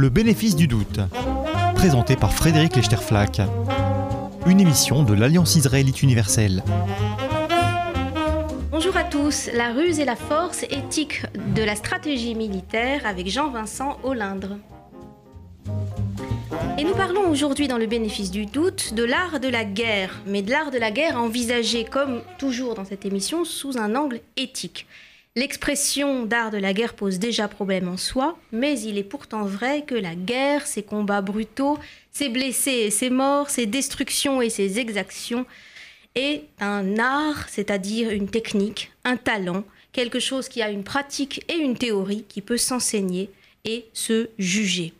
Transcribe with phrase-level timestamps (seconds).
[0.00, 0.98] Le bénéfice du doute,
[1.74, 3.42] présenté par Frédéric Lechterflack.
[4.46, 6.64] Une émission de l'Alliance israélite universelle.
[8.70, 13.98] Bonjour à tous, la ruse et la force éthique de la stratégie militaire avec Jean-Vincent
[14.02, 14.56] Olindre.
[16.78, 20.40] Et nous parlons aujourd'hui dans le bénéfice du doute de l'art de la guerre, mais
[20.40, 24.86] de l'art de la guerre envisagé comme toujours dans cette émission sous un angle éthique.
[25.36, 29.84] L'expression d'art de la guerre pose déjà problème en soi, mais il est pourtant vrai
[29.86, 31.78] que la guerre, ses combats brutaux,
[32.10, 35.46] ses blessés et ses morts, ses destructions et ses exactions,
[36.16, 41.58] est un art, c'est-à-dire une technique, un talent, quelque chose qui a une pratique et
[41.58, 43.30] une théorie qui peut s'enseigner
[43.64, 44.92] et se juger.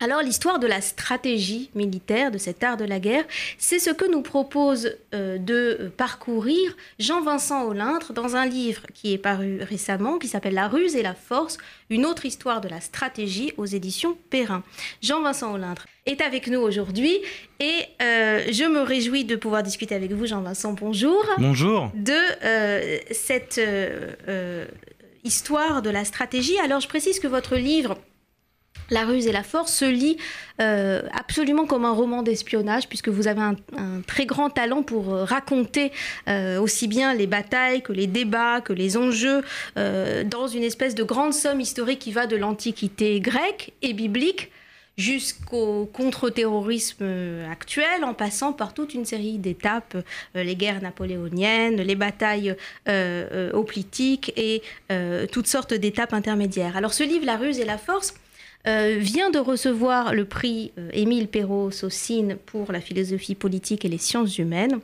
[0.00, 3.24] Alors l'histoire de la stratégie militaire, de cet art de la guerre,
[3.58, 9.18] c'est ce que nous propose euh, de parcourir Jean-Vincent Olindre dans un livre qui est
[9.18, 11.58] paru récemment, qui s'appelle La ruse et la force,
[11.90, 14.64] une autre histoire de la stratégie aux éditions Perrin.
[15.00, 17.16] Jean-Vincent Olindre est avec nous aujourd'hui
[17.60, 20.72] et euh, je me réjouis de pouvoir discuter avec vous, Jean-Vincent.
[20.72, 21.24] Bonjour.
[21.38, 21.90] Bonjour.
[21.94, 22.12] De
[22.44, 23.60] euh, cette
[25.22, 26.58] histoire de la stratégie.
[26.58, 27.96] Alors je précise que votre livre
[28.90, 30.16] la ruse et la force se lit
[30.60, 33.56] euh, absolument comme un roman d'espionnage, puisque vous avez un,
[34.06, 35.92] très grand talent pour euh, raconter
[36.28, 39.42] euh, aussi bien les batailles que les débats, que les enjeux,
[39.76, 44.50] dans une espèce de grande somme historique qui va de l'Antiquité grecque et biblique
[44.96, 47.04] jusqu'au contre-terrorisme
[47.50, 49.96] actuel, en passant par toute une série d'étapes,
[50.34, 52.54] les guerres napoléoniennes, les batailles
[53.52, 54.62] hoplitiques et
[55.32, 56.76] toutes sortes d'étapes intermédiaires.
[56.76, 58.14] Alors ce livre, La ruse et la force,
[58.66, 63.98] euh, vient de recevoir le prix euh, Émile Perrault-Saucine pour la philosophie politique et les
[63.98, 64.80] sciences humaines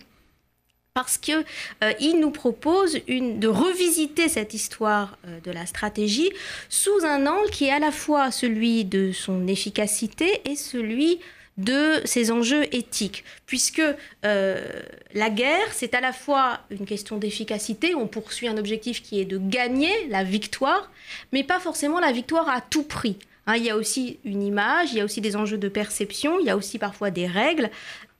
[0.92, 1.46] parce qu'il
[1.82, 6.30] euh, il nous propose de revisiter cette histoire de la stratégie
[6.68, 11.20] sous un angle qui est à la fois celui de son efficacité et celui
[11.56, 13.82] de ses enjeux éthiques, puisque
[14.22, 19.26] la guerre, c'est à la fois une question d'efficacité, on poursuit un objectif qui est
[19.26, 20.90] de gagner la victoire,
[21.32, 23.18] mais pas forcément la victoire à tout prix.
[23.50, 26.38] Hein, il y a aussi une image, il y a aussi des enjeux de perception,
[26.38, 27.68] il y a aussi parfois des règles.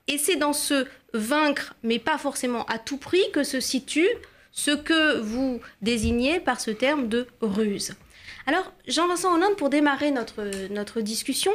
[0.09, 4.09] Et c'est dans ce vaincre, mais pas forcément à tout prix, que se situe
[4.51, 7.95] ce que vous désignez par ce terme de ruse.
[8.45, 11.53] Alors, Jean-Vincent Hollande, pour démarrer notre, notre discussion,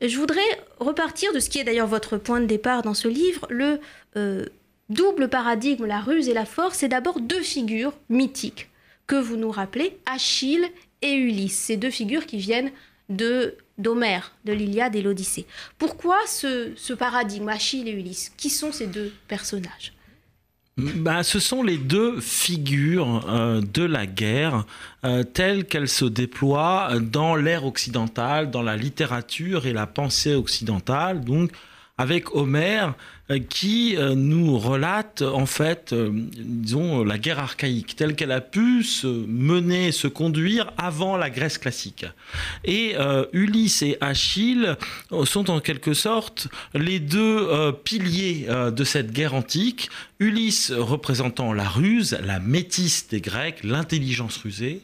[0.00, 0.40] je voudrais
[0.80, 3.78] repartir de ce qui est d'ailleurs votre point de départ dans ce livre, le
[4.16, 4.46] euh,
[4.88, 6.78] double paradigme, la ruse et la force.
[6.78, 8.68] C'est d'abord deux figures mythiques
[9.06, 10.66] que vous nous rappelez, Achille
[11.02, 11.58] et Ulysse.
[11.58, 12.72] Ces deux figures qui viennent
[13.16, 15.46] de d'Homère, de l'Iliade et l'Odyssée.
[15.78, 18.32] Pourquoi ce, paradigme, Achille et Ulysse?
[18.36, 19.92] Qui sont ces deux personnages?
[20.78, 24.64] Bah, ce sont les deux figures euh, de la guerre
[25.04, 31.20] euh, telles qu'elles se déploient dans l'ère occidentale, dans la littérature et la pensée occidentale.
[31.20, 31.50] Donc,
[31.98, 32.94] avec Homère
[33.30, 38.40] euh, qui euh, nous relate en fait, euh, disons, la guerre archaïque telle qu'elle a
[38.40, 42.06] pu se mener, se conduire avant la Grèce classique.
[42.64, 42.96] Et
[43.32, 44.76] Ulysse et Achille
[45.24, 49.90] sont en quelque sorte les deux piliers de cette guerre antique.
[50.18, 54.82] Ulysse représentant la ruse, la métisse des Grecs, l'intelligence rusée,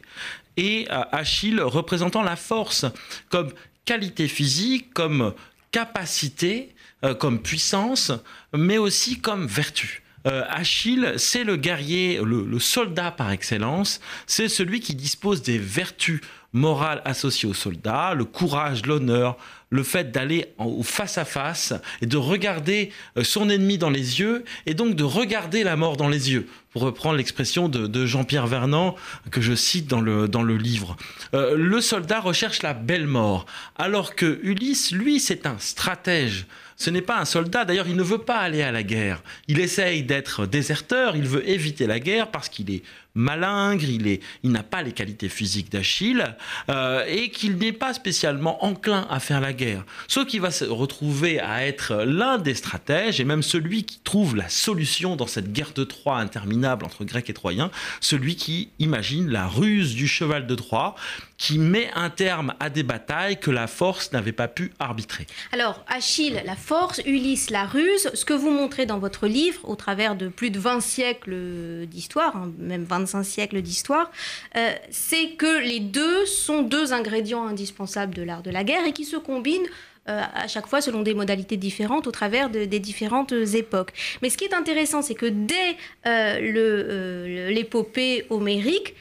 [0.57, 2.85] et Achille représentant la force
[3.29, 3.51] comme
[3.85, 5.33] qualité physique, comme
[5.71, 6.73] capacité
[7.05, 8.11] euh, comme puissance,
[8.53, 10.03] mais aussi comme vertu.
[10.27, 16.19] Euh, Achille, c'est le guerrier, le, soldat par excellence, c'est celui qui dispose des vertus
[16.51, 19.37] morales associées au soldat, le courage, l'honneur,
[19.69, 24.43] le fait d'aller face à face et de regarder euh, son ennemi dans les yeux
[24.65, 28.95] et donc de regarder la mort dans les yeux, pour reprendre l'expression de, Jean-Pierre Vernant
[29.31, 30.97] que je cite dans le, dans le livre.
[31.31, 33.45] le soldat recherche la belle mort,
[33.77, 36.45] alors que Ulysse, lui, c'est un stratège.
[36.79, 39.21] Ce n'est pas un soldat, d'ailleurs il ne veut pas aller à la guerre.
[39.49, 42.83] Il essaye d'être déserteur, il veut éviter la guerre parce qu'il est
[43.15, 46.23] malingre, il il n'a pas les qualités physiques d'Achille
[46.69, 49.83] euh, et qu'il n'est pas spécialement enclin à faire la guerre.
[50.07, 54.37] Sauf qu'il va se retrouver à être l'un des stratèges et même celui qui trouve
[54.37, 59.29] la solution dans cette guerre de Troie interminable entre Grecs et Troyens, celui qui imagine
[59.29, 60.95] la ruse du cheval de Troie
[61.39, 65.25] qui met un terme à des batailles que la force n'avait pas pu arbitrer.
[65.53, 69.75] Alors, Achille, la force, Ulysse, la ruse, ce que vous montrez dans votre livre, au
[69.75, 74.11] travers de plus de 20 siècles d'histoire, hein, même 25 siècles d'histoire,
[74.57, 78.91] euh, c'est que les deux sont deux ingrédients indispensables de l'art de la guerre et
[78.91, 79.67] qui se combinent
[80.09, 83.93] euh, à chaque fois selon des modalités différentes au travers des différentes époques.
[84.21, 88.95] Mais ce qui est intéressant, c'est que dès euh, l'épopée homérique,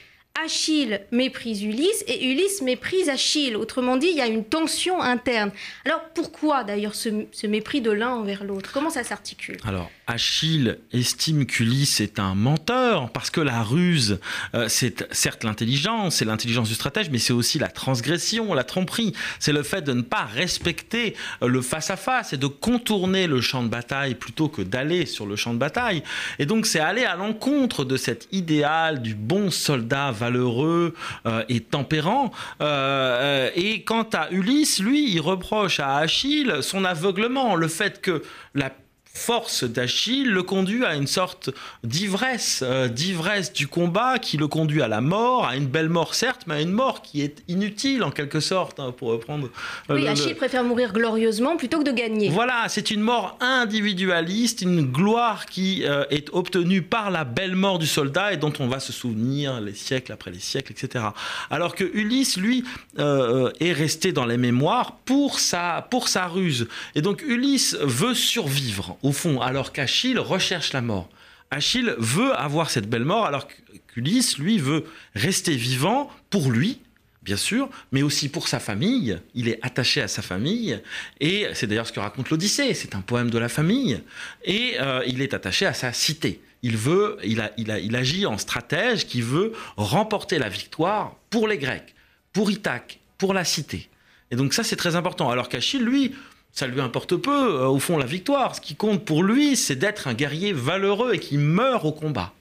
[0.45, 3.57] Achille méprise Ulysse et Ulysse méprise Achille.
[3.57, 5.51] Autrement dit, il y a une tension interne.
[5.85, 8.71] Alors pourquoi d'ailleurs ce, mépris de l'un envers l'autre?
[8.73, 9.59] Comment ça s'articule?
[9.65, 14.19] Alors Achille estime qu'Ulysse est un menteur parce que la ruse,
[14.55, 19.13] euh, c'est certes l'intelligence, c'est l'intelligence du stratège, mais c'est aussi la transgression, la tromperie.
[19.39, 23.63] C'est le fait de ne pas respecter euh, le face-à-face et de contourner le champ
[23.63, 26.03] de bataille plutôt que d'aller sur le champ de bataille.
[26.39, 30.95] Et donc c'est aller à l'encontre de cet idéal du bon soldat valeureux
[31.27, 32.33] euh, et tempérant.
[32.61, 38.23] Et quant à Ulysse, lui, il reproche à Achille son aveuglement, le fait que
[38.55, 38.71] la
[39.15, 41.51] force d'Achille le conduit à une sorte
[41.85, 46.15] d'ivresse, euh, d'ivresse du combat qui le conduit à la mort, à une belle mort
[46.15, 49.49] certes, mais à une mort qui est inutile en quelque sorte, hein, pour reprendre.
[49.91, 52.31] Euh, oui, Achille préfère mourir glorieusement plutôt que de gagner.
[52.31, 57.79] Voilà, c'est une mort individualiste, une gloire qui euh, est obtenue par la belle mort
[57.79, 61.05] du soldat et dont on va se souvenir les siècles après les siècles, etc.
[61.51, 62.65] Alors que Ulysse, lui,
[62.99, 66.69] est resté dans les mémoires pour sa, pour sa ruse.
[66.95, 71.09] Et donc Ulysse veut survivre au fond, alors qu'Achille recherche la mort.
[71.51, 73.49] Achille veut avoir cette belle mort, alors
[73.93, 74.85] qu'Ulysse, lui, veut
[75.15, 76.81] rester vivant pour lui,
[77.23, 79.19] bien sûr, mais aussi pour sa famille.
[79.35, 80.81] Il est attaché à sa famille,
[81.21, 84.01] et c'est d'ailleurs ce que raconte l'Odyssée, c'est un poème de la famille,
[84.45, 86.43] et euh, il est attaché à sa cité.
[86.63, 91.95] Il veut, il, il agit en stratège qui veut remporter la victoire pour les Grecs,
[92.33, 93.89] pour Ithaque, pour la cité.
[94.31, 95.31] Et donc ça, c'est très important.
[95.31, 96.15] Alors qu'Achille, lui,
[96.59, 98.57] ça lui importe peu, euh, au fond, la victoire.
[98.57, 102.33] Ce qui compte pour lui, c'est d'être un guerrier valeureux et qui meurt au combat.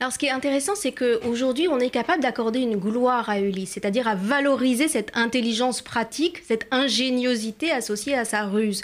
[0.00, 3.70] Alors, ce qui est intéressant, c'est qu'aujourd'hui, on est capable d'accorder une gloire à Ulysse,
[3.70, 8.82] c'est-à-dire à valoriser cette intelligence pratique, cette ingéniosité associée à sa ruse.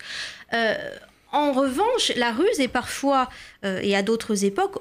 [0.55, 0.75] Euh,
[1.33, 3.29] en revanche, la ruse est parfois,
[3.65, 4.79] euh, et à d'autres époques,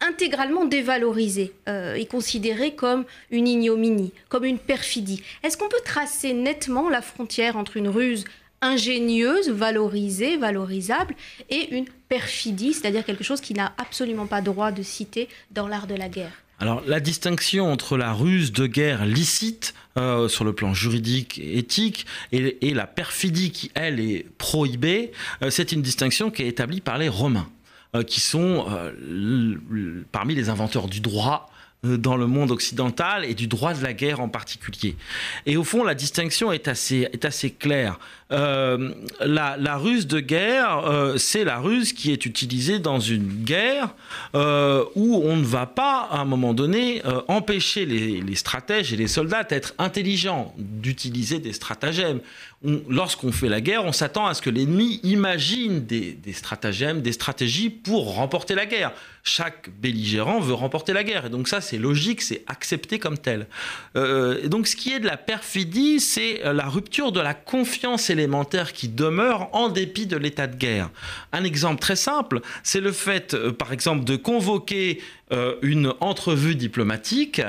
[0.00, 5.22] intégralement dévalorisée et considérée comme une ignominie, comme une perfidie.
[5.42, 8.26] Est-ce qu'on peut tracer nettement la frontière entre une ruse
[8.64, 11.14] ingénieuse, valorisée, valorisable,
[11.50, 15.86] et une perfidie, c'est-à-dire quelque chose qui n'a absolument pas droit de citer dans l'art
[15.86, 16.32] de la guerre.
[16.60, 21.58] Alors la distinction entre la ruse de guerre licite euh, sur le plan juridique et
[21.58, 25.12] éthique et, la perfidie qui, elle, est prohibée,
[25.42, 27.48] euh, c'est une distinction qui est établie par les Romains,
[27.94, 28.66] euh, qui sont
[30.12, 31.50] parmi les inventeurs du droit
[31.84, 34.96] dans le monde occidental et du droit de la guerre en particulier.
[35.46, 37.98] Et au fond, la distinction est assez, claire.
[38.32, 43.94] Euh, la, ruse de guerre, euh, c'est la ruse qui est utilisée dans une guerre
[44.34, 49.44] où on ne va pas, à un moment donné, empêcher les, stratèges et les soldats
[49.44, 52.20] d'être intelligents, d'utiliser des stratagèmes.
[52.88, 57.70] Lorsqu'on fait la guerre, on s'attend à ce que l'ennemi imagine des, stratagèmes, des stratégies
[57.70, 58.92] pour remporter la guerre.
[59.22, 61.26] Chaque belligérant veut remporter la guerre.
[61.26, 63.46] Et donc ça, c'est logique, c'est accepté comme tel.
[63.96, 68.72] et donc ce qui est de la perfidie, c'est la rupture de la confiance élémentaire
[68.72, 70.90] qui demeure en dépit de l'état de guerre.
[71.32, 75.00] Un exemple très simple, c'est le fait, euh, par exemple, de convoquer
[75.34, 77.42] euh, une entrevue diplomatique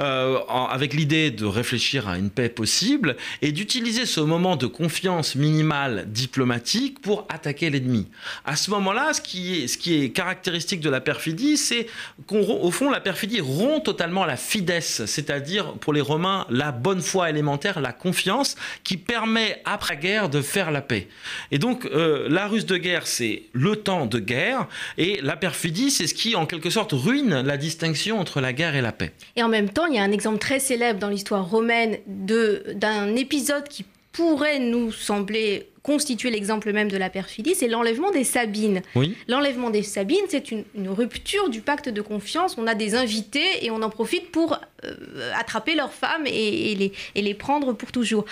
[0.00, 0.38] euh,
[0.70, 6.04] avec l'idée de réfléchir à une paix possible et d'utiliser ce moment de confiance minimale
[6.08, 8.08] diplomatique pour attaquer l'ennemi.
[8.44, 11.86] À ce moment-là, ce, qui est, ce qui est caractéristique de la perfidie, c'est
[12.26, 17.28] qu'au fond, la perfidie rompt totalement la fidesse, c'est-à-dire pour les Romains, la bonne foi
[17.30, 21.08] élémentaire, la confiance, qui permet après-guerre de faire la paix.
[21.50, 25.90] Et donc, euh, la ruse de guerre, c'est le temps de guerre, et la perfidie,
[25.90, 29.12] c'est ce qui, en quelque sorte, ruine la distinction entre la guerre et la paix.
[29.36, 33.16] Et en même temps, il y a un exemple très célèbre dans l'histoire romaine d'un
[33.16, 38.82] épisode qui pourrait nous sembler constituer l'exemple même de la perfidie, c'est l'enlèvement des Sabines.
[38.96, 39.14] Oui.
[39.28, 42.56] L'enlèvement des Sabines, c'est une, rupture du pacte de confiance.
[42.58, 46.92] On a des invités et on en profite pour euh, attraper leurs femmes et, les,
[47.14, 48.24] et les prendre pour toujours.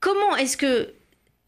[0.00, 0.88] Comment est-ce que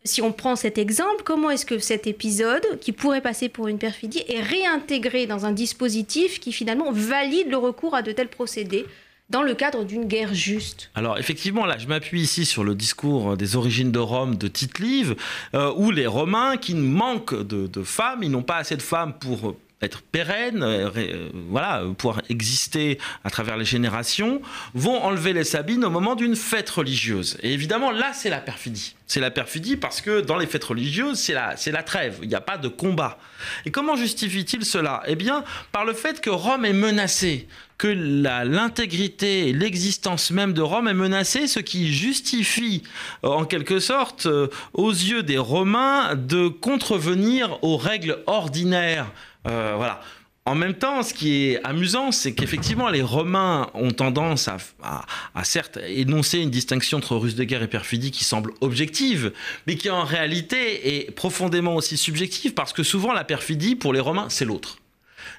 [0.06, 3.78] si on prend cet exemple, comment est-ce que cet épisode, qui pourrait passer pour une
[3.78, 8.86] perfidie, est réintégré dans un dispositif qui finalement valide le recours à de tels procédés
[9.28, 10.90] dans le cadre d'une guerre juste?
[10.94, 15.16] Alors effectivement, là, je m'appuie ici sur le discours des origines de Rome de Tite-Live,
[15.54, 19.14] euh, où les Romains, qui manquent de, de femmes, ils n'ont pas assez de femmes
[19.18, 24.40] pour être pérennes, euh, euh, voilà, pouvoir exister à travers les générations,
[24.74, 27.36] vont enlever les Sabines au moment d'une fête religieuse.
[27.42, 28.94] Et évidemment, là, c'est la perfidie.
[29.06, 32.34] C'est la perfidie parce que dans les fêtes religieuses, c'est la, la trêve, il n'y
[32.34, 33.18] a pas de combat.
[33.66, 35.02] Et comment justifie-t-il cela?
[35.06, 37.46] Eh bien, par le fait que Rome est menacée,
[37.78, 42.82] que l'intégrité et l'existence même de Rome est menacée, ce qui justifie
[43.22, 44.26] euh, en quelque sorte
[44.72, 49.12] aux yeux des Romains de contrevenir aux règles ordinaires
[49.46, 50.00] euh, voilà.
[50.44, 55.78] en même temps, ce qui est amusant, c'est qu'effectivement, les Romains ont tendance à, certes
[55.86, 59.32] énoncer une distinction entre ruse de guerre et perfidie qui semble objective,
[59.66, 64.00] mais qui en réalité est profondément aussi subjective, parce que souvent la perfidie, pour les
[64.00, 64.78] Romains, c'est l'autre.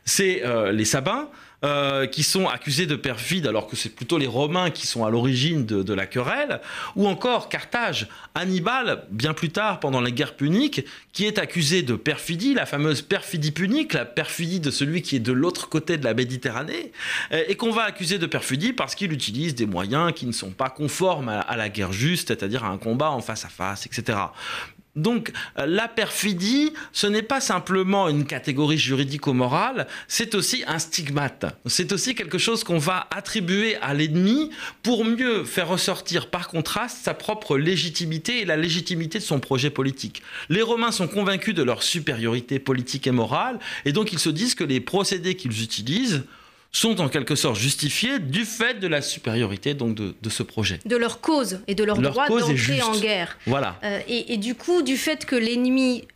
[0.05, 1.29] C'est euh, les Sabins,
[1.63, 5.09] euh, qui sont accusés de perfide alors que c'est plutôt les Romains qui sont à
[5.09, 6.61] l'origine de, la querelle,
[6.95, 11.95] ou encore Carthage, Hannibal, bien plus tard pendant les guerres puniques, qui est accusé de
[11.95, 16.03] perfidie, la fameuse perfidie punique, la perfidie de celui qui est de l'autre côté de
[16.03, 16.91] la Méditerranée,
[17.31, 20.69] et qu'on va accuser de perfidie parce qu'il utilise des moyens qui ne sont pas
[20.69, 24.17] conformes à, à la guerre juste, c'est-à-dire à un combat en face à face, etc.
[24.98, 31.46] Donc euh, la perfidie, ce n'est pas simplement une catégorie juridico-morale, c'est aussi un stigmate.
[31.68, 34.50] C'est aussi quelque chose qu'on va attribuer à l'ennemi
[34.84, 39.70] pour mieux faire ressortir par contraste sa propre légitimité et la légitimité de son projet
[39.70, 40.24] politique.
[40.50, 44.56] Les Romains sont convaincus de leur supériorité politique et morale, et donc ils se disent
[44.56, 46.24] que les procédés qu'ils utilisent
[46.77, 50.79] sont en quelque sorte justifiés du fait de la supériorité donc de, ce projet.
[50.86, 53.38] De leur cause et de leur, droit d'entrer en guerre.
[53.46, 53.79] Voilà.
[53.84, 56.07] Euh, et, du coup, du fait que l'ennemi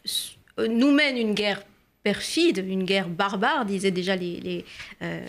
[0.59, 1.63] euh, nous mène une guerre
[2.03, 4.65] perfide, une guerre barbare, disaient déjà les, les,
[5.01, 5.19] euh,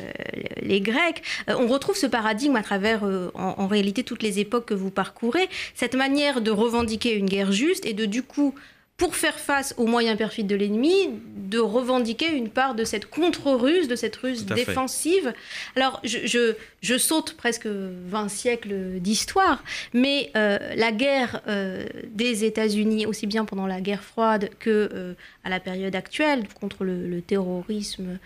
[0.60, 1.22] les Grecs.
[1.48, 5.48] on retrouve ce paradigme à travers, en, en, réalité, toutes les époques que vous parcourez,
[5.74, 8.54] cette manière de revendiquer une guerre juste et de, du coup,
[8.96, 11.08] pour faire face aux moyens perfides de l'ennemi,
[11.52, 15.32] de revendiquer une part de cette contre-ruse, de cette ruse défensive.
[15.74, 23.06] Alors, je, je, saute presque 20 siècles d'histoire, mais euh, la guerre euh, des États-Unis,
[23.06, 28.18] aussi bien pendant la guerre froide que euh, à la période actuelle, contre le, terrorisme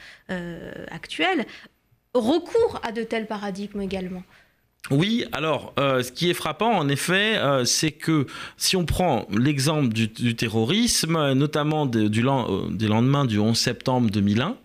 [0.91, 1.47] actuel,
[2.15, 4.23] recourt à de tels paradigmes également.
[4.91, 8.27] Oui, alors euh, ce qui est frappant en effet, euh, c'est que
[8.57, 12.09] si on prend l'exemple du, terrorisme, notamment euh,
[12.71, 14.57] des lendemains du 11 septembre 2001,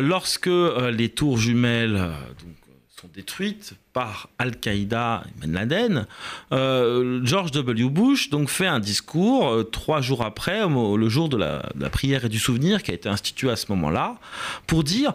[0.00, 0.46] lorsque
[0.92, 2.12] les tours jumelles
[2.88, 6.06] sont détruites par Al-Qaïda et Ben Laden,
[7.24, 7.90] George W.
[7.90, 12.38] Bush donc fait un discours trois jours après, le jour de la prière et du
[12.38, 14.18] souvenir qui a été institué à ce moment-là,
[14.68, 15.12] pour dire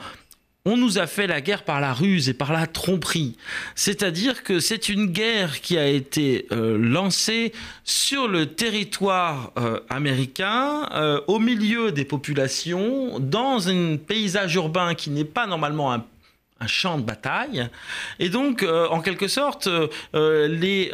[0.67, 3.38] on nous a fait la guerre par la ruse et par la tromperie.
[3.74, 7.53] C'est-à-dire que c'est une guerre qui a été euh, lancée
[7.86, 15.09] sur le territoire euh, américain, euh, au milieu des populations, dans un paysage urbain qui
[15.09, 17.69] n'est pas normalement un champ de bataille.
[18.19, 19.69] Et donc, en quelque sorte,
[20.13, 20.91] les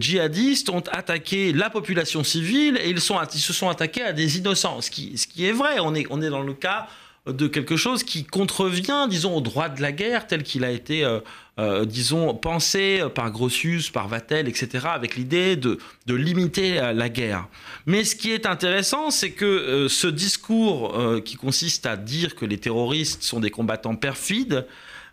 [0.00, 4.80] djihadistes ont attaqué la population civile et ils, se sont attaqués à des innocents.
[4.80, 6.88] Ce qui, est vrai, on est dans le cas
[7.26, 11.04] de quelque chose qui contrevient, disons, au droit de la guerre tel qu'il a été,
[11.04, 11.18] euh,
[11.58, 17.08] euh, disons, pensé par Grotius, par Vatel, etc., avec l'idée de, de, limiter euh, la
[17.08, 17.48] guerre.
[17.84, 22.58] Mais ce qui est intéressant, c'est que ce discours qui consiste à dire que les
[22.58, 24.66] terroristes sont des combattants perfides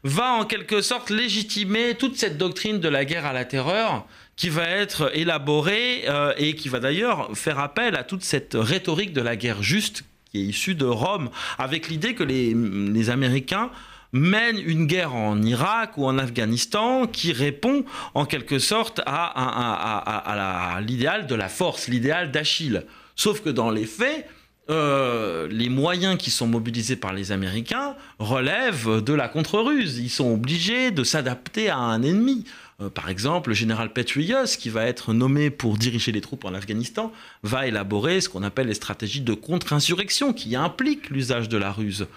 [0.03, 4.05] va en quelque sorte légitimer toute cette doctrine de la guerre à la terreur
[4.35, 6.05] qui va être élaborée
[6.37, 10.41] et qui va d'ailleurs faire appel à toute cette rhétorique de la guerre juste qui
[10.41, 13.69] est issu de Rome, avec l'idée que les, Américains
[14.13, 17.85] mènent une guerre en Irak ou en Afghanistan qui répond
[18.15, 22.85] en quelque sorte à, l'idéal de la force, l'idéal d'Achille.
[23.15, 24.27] Sauf que dans les faits,
[24.69, 29.99] euh, les moyens qui sont mobilisés par les Américains relèvent de la contre-ruse.
[29.99, 32.45] Ils sont obligés de s'adapter à un ennemi.
[32.81, 36.53] Euh, par exemple, le général Petraeus, qui va être nommé pour diriger les troupes en
[36.53, 37.11] Afghanistan,
[37.43, 42.07] va élaborer ce qu'on appelle les stratégies de contre-insurrection, qui impliquent l'usage de la ruse.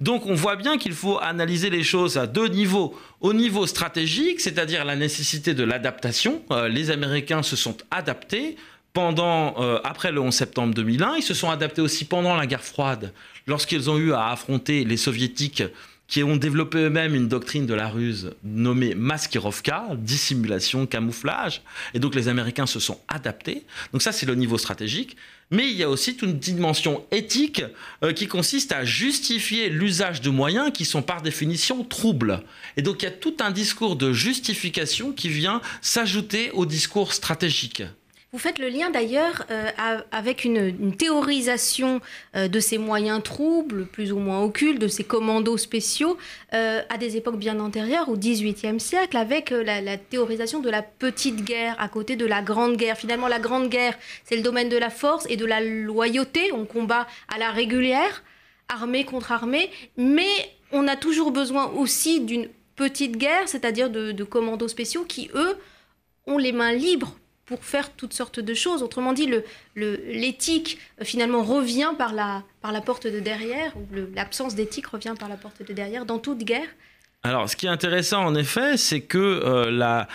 [0.00, 2.98] Donc on voit bien qu'il faut analyser les choses à deux niveaux.
[3.20, 8.56] Au niveau stratégique, c'est-à-dire la nécessité de l'adaptation, euh, les Américains se sont adaptés
[8.92, 12.62] pendant, euh, après le 11 septembre 2001, ils se sont adaptés aussi pendant la guerre
[12.62, 13.12] froide,
[13.46, 15.64] lorsqu'ils ont eu à affronter les soviétiques
[16.06, 21.62] qui ont développé eux-mêmes une doctrine de la ruse nommée maskirovka, dissimulation, camouflage.
[21.94, 23.64] Et donc les Américains se sont adaptés.
[23.92, 25.16] Donc ça, c'est le niveau stratégique.
[25.50, 27.62] Mais il y a aussi toute une dimension éthique
[28.02, 32.42] euh, qui consiste à justifier l'usage de moyens qui sont par définition troubles.
[32.76, 37.12] Et donc il y a tout un discours de justification qui vient s'ajouter au discours
[37.12, 37.82] stratégique.
[38.34, 39.70] Vous faites le lien d'ailleurs euh,
[40.10, 42.00] avec une, théorisation
[42.34, 46.18] euh, de ces moyens troubles, plus ou moins occultes, de ces commandos spéciaux,
[46.52, 51.44] euh, à des époques bien antérieures, au XVIIIe siècle, avec la, théorisation de la petite
[51.44, 52.96] guerre à côté de la grande guerre.
[52.96, 56.50] Finalement, la grande guerre, c'est le domaine de la force et de la loyauté.
[56.50, 58.24] On combat à la régulière,
[58.68, 60.32] armée contre armée, mais
[60.72, 65.56] on a toujours besoin aussi d'une petite guerre, c'est-à-dire de commandos spéciaux qui, eux,
[66.26, 68.82] ont les mains libres pour faire toutes sortes de choses.
[68.82, 69.30] Autrement dit,
[69.76, 75.14] l'éthique le, finalement revient par la, par la porte de derrière, ou l'absence d'éthique revient
[75.18, 76.68] par la porte de derrière dans toute guerre.
[77.26, 80.08] Alors, ce qui est intéressant, en effet, c'est que euh, la,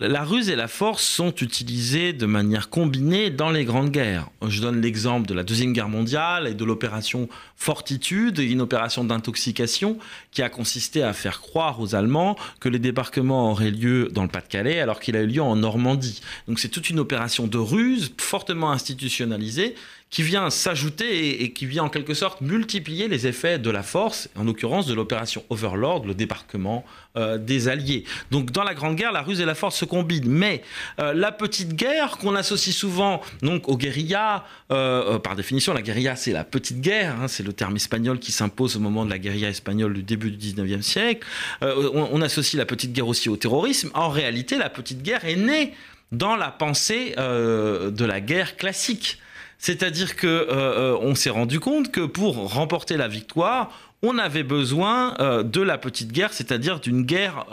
[0.00, 4.28] la ruse et la force sont utilisées de manière combinée dans les grandes guerres.
[4.46, 9.98] Je donne l'exemple de la Deuxième Guerre mondiale et de l'opération Fortitude, une opération d'intoxication
[10.30, 14.28] qui a consisté à faire croire aux Allemands que les débarquements auraient lieu dans le
[14.28, 16.20] Pas-de-Calais alors qu'il a eu lieu en Normandie.
[16.48, 19.74] Donc, c'est toute une opération de ruse fortement institutionnalisée
[20.10, 24.28] qui vient s'ajouter et, qui vient en quelque sorte multiplier les effets de la force,
[24.36, 26.84] en l'occurrence de l'opération Overlord, le débarquement
[27.16, 28.04] euh, des Alliés.
[28.30, 30.28] Donc dans la Grande Guerre, la ruse et la force se combinent.
[30.28, 30.62] Mais
[31.00, 36.14] euh, la petite guerre qu'on associe souvent donc aux guérillas, euh, par définition, la guérilla
[36.14, 39.18] c'est la petite guerre, hein, c'est le terme espagnol qui s'impose au moment de la
[39.18, 41.26] guérilla espagnole du début du 19e siècle.
[41.62, 43.90] On, associe la petite guerre aussi au terrorisme.
[43.94, 45.72] En réalité, la petite guerre est née
[46.12, 49.18] dans la pensée de la guerre classique.
[49.58, 53.70] C'est-à-dire que on s'est rendu compte que pour remporter la victoire,
[54.06, 57.44] on avait besoin euh, de la petite guerre, c'est-à-dire d'une guerre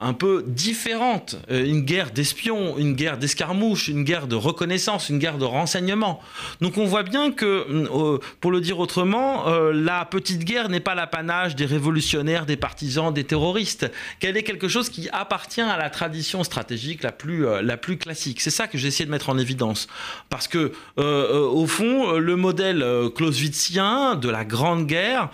[0.00, 5.18] un peu différente, euh, une guerre d'espions, une guerre d'escarmouches, une guerre de reconnaissance, une
[5.18, 6.20] guerre de renseignement.
[6.60, 10.80] Donc on voit bien que, euh, pour le dire autrement, euh, la petite guerre n'est
[10.80, 13.90] pas l'apanage des révolutionnaires, des partisans, des terroristes,
[14.20, 17.44] qu'elle est quelque chose qui appartient à la tradition stratégique la plus,
[17.80, 18.40] plus classique.
[18.40, 19.88] C'est ça que j'ai essayé de mettre en évidence.
[20.30, 25.30] Parce que, au fond, le modèle clausewitzien de la Grande Guerre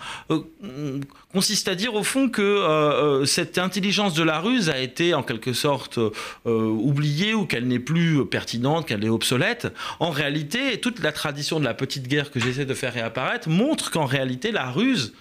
[1.35, 5.13] consiste à dire au fond que euh, euh, cette intelligence de la ruse a été
[5.13, 6.11] en quelque sorte euh,
[6.45, 9.67] oubliée ou qu'elle n'est plus pertinente, qu'elle est obsolète.
[9.99, 13.91] En réalité, toute la tradition de la petite guerre que j'essaie de faire réapparaître montre
[13.91, 15.13] qu'en réalité la ruse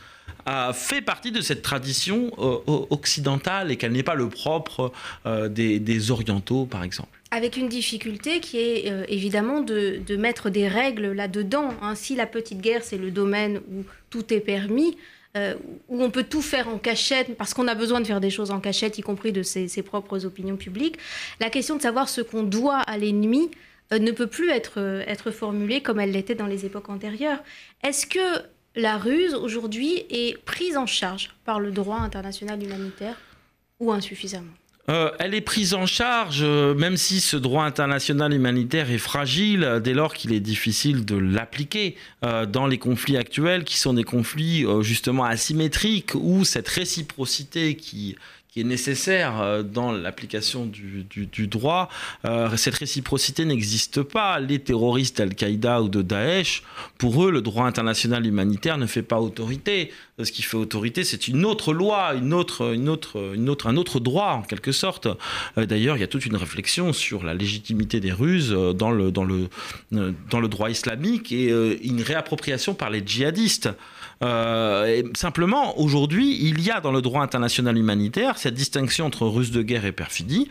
[0.47, 2.30] a fait partie de cette tradition
[2.90, 4.92] occidentale et qu'elle n'est pas le propre
[5.49, 11.71] des, orientaux, par exemple avec une difficulté qui est évidemment de, mettre des règles là-dedans.
[11.83, 11.94] Hein.
[11.97, 14.97] Si la petite guerre, c'est le domaine où tout est permis,
[15.37, 15.55] euh,
[15.88, 18.50] où on peut tout faire en cachette, parce qu'on a besoin de faire des choses
[18.50, 20.97] en cachette, y compris de ses, propres opinions publiques,
[21.41, 23.50] la question de savoir ce qu'on doit à l'ennemi
[23.93, 27.42] euh, ne peut plus être, euh, être formulée comme elle l'était dans les époques antérieures.
[27.83, 28.44] Est-ce que
[28.77, 33.16] la ruse, aujourd'hui, est prise en charge par le droit international humanitaire
[33.81, 34.53] ou insuffisamment?
[34.90, 39.81] Euh, elle est prise en charge, euh, même si ce droit international humanitaire est fragile,
[39.83, 44.05] dès lors qu'il est difficile de l'appliquer euh, dans les conflits actuels, qui sont des
[44.05, 48.16] conflits justement asymétriques, où cette réciprocité qui,
[48.55, 51.05] qui est nécessaire euh, dans l'application du,
[51.49, 51.88] droit.
[52.25, 54.38] Euh, cette réciprocité n'existe pas.
[54.38, 56.62] Les terroristes Al-Qaïda ou de Daesh,
[56.97, 59.90] pour eux, le droit international humanitaire ne fait pas autorité.
[60.23, 63.77] Ce qui fait autorité, c'est une autre loi, une autre, une autre, une autre, un
[63.77, 65.09] autre droit en quelque sorte.
[65.59, 69.11] Euh, d'ailleurs, il y a toute une réflexion sur la légitimité des ruses dans le,
[69.11, 69.49] dans le,
[69.90, 71.49] dans le droit islamique et
[71.83, 73.69] une réappropriation par les djihadistes.
[74.22, 79.50] Euh, simplement, aujourd'hui, il y a dans le droit international humanitaire cette distinction entre ruse
[79.50, 80.48] de guerre et perfidie,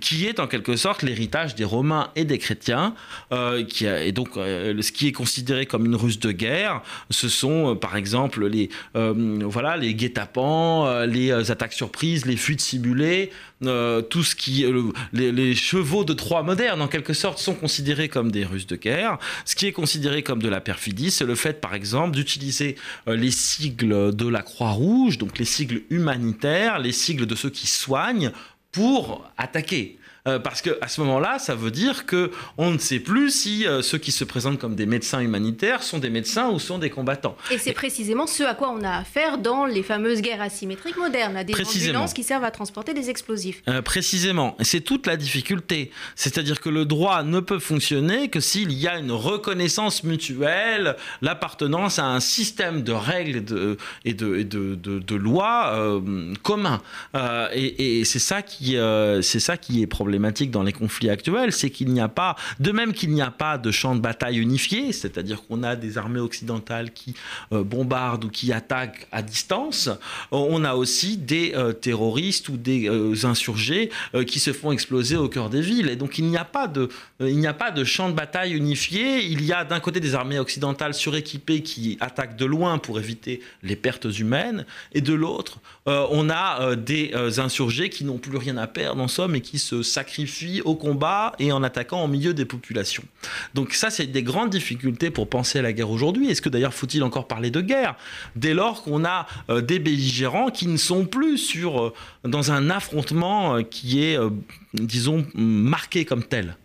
[0.00, 2.94] qui est en quelque sorte l'héritage des Romains et des chrétiens,
[3.32, 7.28] euh, qui et donc euh, ce qui est considéré comme une ruse de guerre, ce
[7.28, 14.34] sont par exemple les voilà les guet-apens, les attaques surprises, les fuites simulées, tout ce
[14.34, 14.64] qui
[15.12, 18.76] les, les, chevaux de Troie modernes en quelque sorte sont considérés comme des ruses de
[18.76, 19.18] guerre.
[19.44, 22.76] Ce qui est considéré comme de la perfidie, c'est le fait par exemple d'utiliser
[23.08, 27.66] euh, les sigles de la Croix-Rouge, donc les sigles humanitaires, les sigles de ceux qui
[27.66, 28.32] soignent
[28.72, 29.99] pour attaquer.
[30.28, 33.66] Euh, parce que à ce moment-là, ça veut dire que on ne sait plus si
[33.66, 36.90] euh, ceux qui se présentent comme des médecins humanitaires sont des médecins ou sont des
[36.90, 37.36] combattants.
[37.50, 41.36] Et c'est précisément ce à quoi on a affaire dans les fameuses guerres asymétriques modernes,
[41.36, 43.62] à des ambulances qui servent à transporter des explosifs.
[43.68, 45.90] Euh, précisément, c'est toute la difficulté.
[46.16, 51.98] C'est-à-dire que le droit ne peut fonctionner que s'il y a une reconnaissance mutuelle, l'appartenance
[51.98, 56.00] à un système de règles et de, et de, de, de, lois
[56.42, 56.80] communs.
[57.52, 58.76] et, et c'est ça qui,
[59.22, 62.34] c'est ça qui est problématique problématique dans les conflits actuels, c'est qu'il n'y a pas,
[62.58, 65.98] de même qu'il n'y a pas de champ de bataille unifié, c'est-à-dire qu'on a des
[65.98, 67.14] armées occidentales qui
[67.52, 69.96] euh, bombardent ou qui attaquent à distance, euh,
[70.32, 72.88] on a aussi des euh, terroristes ou des
[73.24, 73.90] insurgés
[74.26, 75.88] qui se font exploser au cœur des villes.
[75.88, 76.88] Et donc il n'y a pas de,
[77.20, 79.24] il n'y a pas de champ de bataille unifié.
[79.24, 83.40] Il y a d'un côté des armées occidentales suréquipées qui attaquent de loin pour éviter
[83.62, 88.66] les pertes humaines, et de l'autre, on a des insurgés qui n'ont plus rien à
[88.66, 92.46] perdre en somme et qui se sacrifie au combat et en attaquant au milieu des
[92.46, 93.04] populations.
[93.52, 96.30] Donc ça, c'est des grandes difficultés pour penser à la guerre aujourd'hui.
[96.30, 97.96] Est-ce que d'ailleurs faut-il encore parler de guerre?
[98.34, 101.92] Dès lors qu'on a euh, des belligérants qui ne sont plus sur, euh,
[102.24, 104.18] dans un affrontement euh, qui est,
[104.72, 106.56] disons, marqué comme tel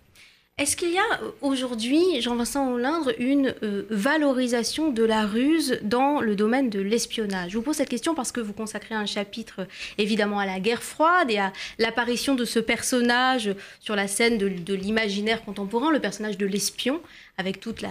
[0.57, 3.53] Est-ce qu'il y a aujourd'hui, Jean-Vincent Hollindre, une
[3.89, 7.51] valorisation de la ruse dans le domaine de l'espionnage?
[7.51, 10.81] Je vous pose cette question parce que vous consacrez un chapitre évidemment à la guerre
[10.81, 16.37] froide et à l'apparition de ce personnage sur la scène de l'imaginaire contemporain, le personnage
[16.37, 17.01] de l'espion
[17.37, 17.89] avec toute la,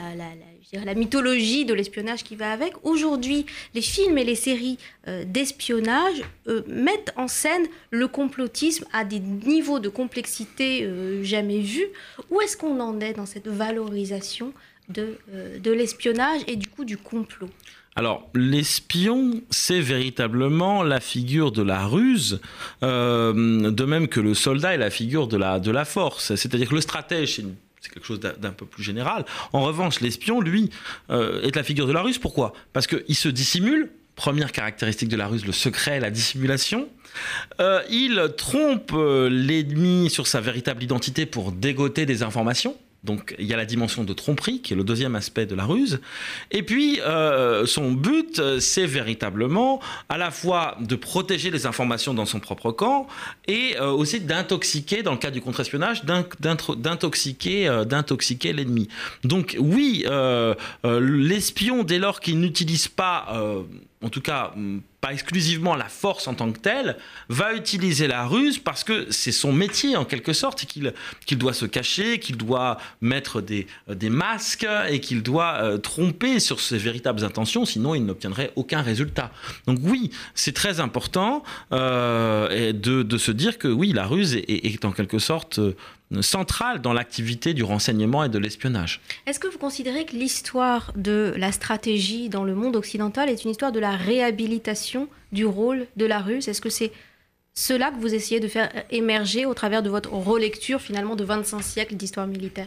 [0.94, 2.72] mythologie de l'espionnage qui va avec.
[2.83, 9.05] Aujourd'hui, les films et les séries euh, d'espionnage euh, mettent en scène le complotisme à
[9.05, 11.87] des niveaux de complexité euh, jamais vus.
[12.31, 14.53] Où est-ce qu'on en est dans cette valorisation
[14.88, 15.16] de,
[15.62, 17.48] de l'espionnage et du coup du complot?
[17.96, 22.40] Alors, l'espion, c'est véritablement la figure de la ruse,
[22.83, 26.35] de même que le soldat est la figure de la, de la force.
[26.35, 29.27] C'est-à-dire que le stratège, c'est une c'est quelque chose d'un peu plus général.
[29.53, 30.70] En revanche, l'espion, lui,
[31.11, 32.18] euh, est la figure de la ruse.
[32.18, 32.55] Pourquoi?
[32.73, 33.90] Parce qu'il se dissimule.
[34.16, 36.88] Première caractéristique de la ruse, le secret, la dissimulation.
[37.61, 42.77] Euh, il trompe euh, l'ennemi sur sa véritable identité pour dégoter des informations.
[43.05, 45.64] Donc il y a la dimension de tromperie, qui est le deuxième aspect de la
[45.64, 46.01] ruse.
[46.51, 52.27] Et puis euh, son but, c'est véritablement à la fois de protéger les informations dans
[52.27, 53.07] son propre camp
[53.47, 58.88] et euh, aussi d'intoxiquer, dans le cas du contre-espionnage, d'intoxiquer, euh, d'intoxiquer l'ennemi.
[59.23, 60.05] Donc oui,
[60.85, 63.27] l'espion, dès lors qu'il n'utilise pas
[64.05, 66.97] en tout cas mm, pas exclusivement la force en tant que telle,
[67.29, 71.67] va utiliser la ruse parce que c'est son métier en quelque sorte, qu'il doit se
[71.67, 77.23] cacher, qu'il doit mettre des, euh, masques et qu'il doit euh, tromper sur ses véritables
[77.23, 79.31] intentions, sinon il n'obtiendrait aucun résultat.
[79.67, 84.49] Donc oui, c'est très important euh, de, de, se dire que oui, la ruse est,
[84.49, 85.61] est en quelque sorte
[86.21, 89.01] centrale dans l'activité du renseignement et de l'espionnage.
[89.27, 93.51] Est-ce que vous considérez que l'histoire de la stratégie dans le monde occidental est une
[93.51, 96.49] histoire de la réhabilitation du rôle de la ruse?
[96.49, 96.93] Est-ce que c'est
[97.55, 101.62] cela que vous essayez de faire émerger au travers de votre relecture finalement de 25
[101.62, 102.67] siècles d'histoire militaire?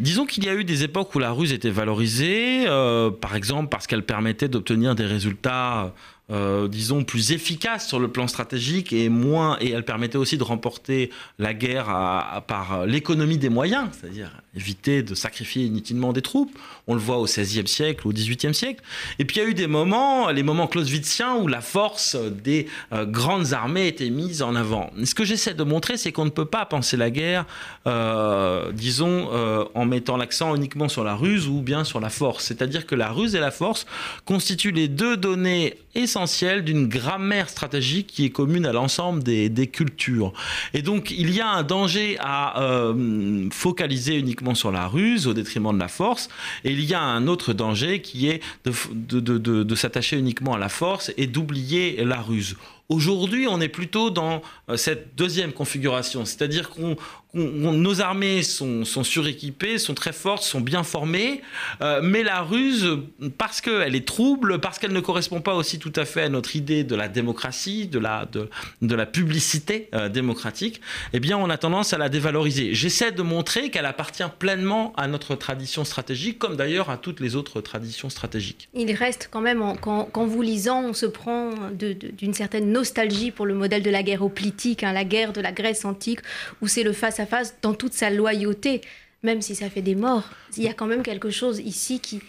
[0.00, 3.68] Disons qu'il y a eu des époques où la ruse était valorisée, euh, par exemple
[3.68, 5.94] parce qu'elle permettait d'obtenir des résultats
[6.30, 10.42] euh, disons, plus efficace sur le plan stratégique et moins, et elle permettait aussi de
[10.42, 16.58] remporter la guerre par l'économie des moyens, c'est-à-dire éviter de sacrifier inutilement des troupes.
[16.86, 18.82] On le voit au XVIe siècle, au XVIIIe siècle.
[19.18, 22.68] Et puis il y a eu des moments, les moments clausewitziens, où la force des
[22.92, 24.90] euh, grandes armées était mise en avant.
[25.04, 27.44] ce que j'essaie de montrer, c'est qu'on ne peut pas penser la guerre,
[27.86, 29.28] euh, disons,
[29.74, 32.46] en mettant l'accent uniquement sur la ruse ou bien sur la force.
[32.46, 33.84] C'est-à-dire que la ruse et la force
[34.24, 40.32] constituent les deux données essentiel d'une grammaire stratégique qui est commune à l'ensemble des, cultures.
[40.74, 45.34] Et donc, il y a un danger à euh, focaliser uniquement sur la ruse au
[45.34, 46.28] détriment de la force,
[46.64, 51.12] et il y a un autre danger qui est de s'attacher uniquement à la force
[51.16, 52.56] et d'oublier la ruse.
[52.90, 56.96] Aujourd'hui, on est plutôt dans euh, cette deuxième configuration, c'est-à-dire qu'on
[57.34, 61.42] nos armées sont, suréquipées, sont très fortes, sont bien formées,
[61.82, 62.98] euh, mais la ruse,
[63.38, 66.54] parce qu'elle est trouble, parce qu'elle ne correspond pas aussi tout à fait à notre
[66.54, 70.80] idée de la démocratie, de la, publicité euh, démocratique,
[71.12, 72.72] eh bien, on a tendance à la dévaloriser.
[72.74, 77.34] J'essaie de montrer qu'elle appartient pleinement à notre tradition stratégique, comme d'ailleurs à toutes les
[77.34, 78.68] autres traditions stratégiques.
[78.74, 83.54] Il reste quand même, quand, vous lisant, on se prend d'une certaine nostalgie pour le
[83.54, 86.20] modèle de la guerre hoplitique, hein, la guerre de la Grèce antique,
[86.60, 88.82] où c'est le face à face dans toute sa loyauté,
[89.22, 90.28] même si ça fait des morts.
[90.56, 92.20] Il y a quand même quelque chose ici qui,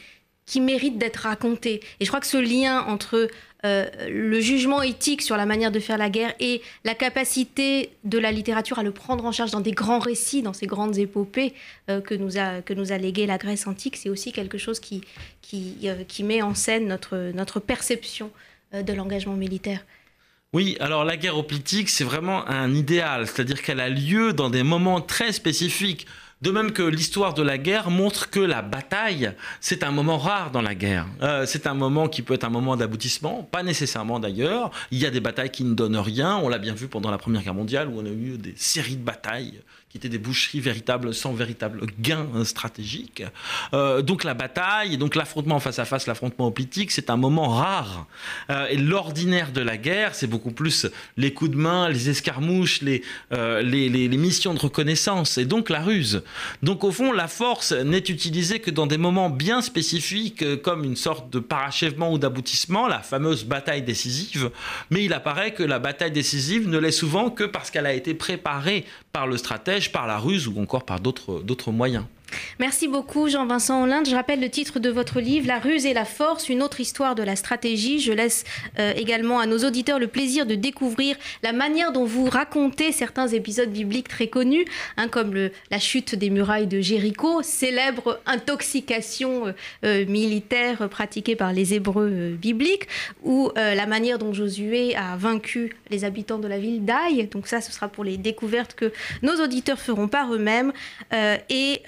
[0.62, 1.82] mérite d'être raconté.
[2.00, 3.28] Et je crois que ce lien entre
[3.66, 8.20] euh, le jugement éthique sur la manière de faire la guerre et la capacité de
[8.20, 11.54] la littérature à le prendre en charge dans des grands récits, dans ces grandes épopées
[11.90, 15.02] euh, que, nous a, que légué la Grèce antique, c'est aussi quelque chose qui,
[15.84, 18.30] euh, met en scène notre perception
[18.72, 19.82] de l'engagement militaire.
[20.56, 24.64] Oui, alors la guerre hoplitique, c'est vraiment un idéal, c'est-à-dire qu'elle a lieu dans des
[24.64, 26.08] moments très spécifiques.
[26.42, 30.52] De même que l'histoire de la guerre montre que la bataille, c'est un moment rare
[30.52, 31.08] dans la guerre.
[31.22, 34.70] Euh, c'est un moment qui peut être un moment d'aboutissement, pas nécessairement d'ailleurs.
[34.92, 36.38] Il y a des batailles qui ne donnent rien.
[36.38, 38.98] On l'a bien vu pendant la Première Guerre mondiale où on a eu des séries
[38.98, 39.62] de batailles
[39.96, 43.24] qui étaient des boucheries véritables sans véritable gain stratégique.
[43.74, 48.06] Euh, donc la bataille, donc l'affrontement face à face, l'affrontement politique, c'est un moment rare.
[48.50, 52.82] Euh, et l'ordinaire de la guerre, c'est beaucoup plus les coups de main, les escarmouches,
[53.32, 56.24] euh, les, missions de reconnaissance, et donc la ruse.
[56.64, 60.96] Donc au fond, la force n'est utilisée que dans des moments bien spécifiques, comme une
[60.96, 64.52] sorte de parachèvement ou d'aboutissement, la fameuse bataille décisive.
[64.90, 68.14] Mais il apparaît que la bataille décisive ne l'est souvent que parce qu'elle a été
[68.14, 72.06] préparée par le stratège par la ruse ou encore par d'autres moyens.
[72.60, 74.08] Merci beaucoup Jean-Vincent Hollande.
[74.08, 77.16] Je rappelle le titre de votre livre, La ruse et la force, une autre histoire
[77.16, 78.00] de la stratégie.
[78.00, 78.46] Je laisse
[78.80, 83.28] euh, également à nos auditeurs le plaisir de découvrir la manière dont vous racontez certains
[83.28, 84.66] épisodes bibliques très connus,
[84.98, 89.52] hein, comme la chute des murailles de Jéricho, célèbre intoxication euh,
[89.84, 92.88] euh, militaire pratiquée par les Hébreux bibliques,
[93.24, 97.28] ou la manière dont Josué a vaincu les habitants de la ville d'Aï.
[97.28, 100.72] Donc ça, ce sera pour les découvertes que nos auditeurs feront par eux-mêmes.
[101.50, 101.82] et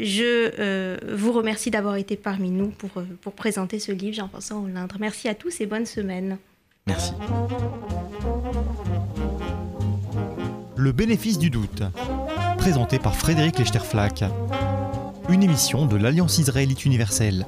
[0.00, 4.58] je euh, vous remercie d'avoir été parmi nous pour, euh, pour présenter ce livre, Jean-François
[4.58, 4.96] Hollindre.
[5.00, 6.38] Merci à tous et bonne semaine.
[6.86, 7.12] Merci.
[10.76, 11.82] Le bénéfice du doute,
[12.58, 14.24] présenté par Frédéric Lechterflack,
[15.28, 17.46] une émission de l'Alliance israélite universelle.